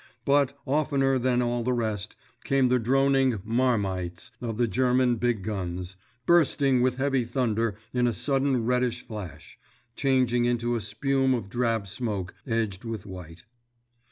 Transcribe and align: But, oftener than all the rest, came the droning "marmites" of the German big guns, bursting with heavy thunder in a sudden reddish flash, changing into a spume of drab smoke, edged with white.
But, 0.25 0.57
oftener 0.65 1.19
than 1.19 1.43
all 1.43 1.63
the 1.63 1.73
rest, 1.73 2.15
came 2.43 2.69
the 2.69 2.79
droning 2.79 3.39
"marmites" 3.45 4.31
of 4.41 4.57
the 4.57 4.67
German 4.67 5.17
big 5.17 5.43
guns, 5.43 5.95
bursting 6.25 6.81
with 6.81 6.95
heavy 6.95 7.23
thunder 7.23 7.75
in 7.93 8.07
a 8.07 8.11
sudden 8.13 8.65
reddish 8.65 9.03
flash, 9.05 9.59
changing 9.95 10.45
into 10.45 10.73
a 10.75 10.81
spume 10.81 11.35
of 11.35 11.51
drab 11.51 11.85
smoke, 11.85 12.33
edged 12.47 12.83
with 12.83 13.05
white. 13.05 13.43